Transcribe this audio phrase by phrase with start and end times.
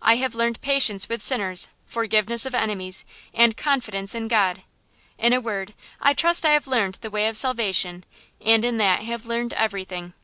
[0.00, 4.62] I have learned patience with sinners, forgiveness of enemies, and confidence in God.
[5.18, 8.04] In a word, I trust I have learned the way of salvation,
[8.40, 10.14] and in that have learned everything.